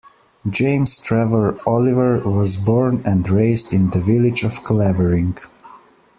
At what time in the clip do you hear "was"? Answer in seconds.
2.27-2.57